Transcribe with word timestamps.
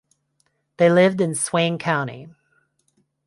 They 0.77 0.91
lived 0.91 1.21
in 1.21 1.35
Swain 1.35 1.77
County. 1.77 2.27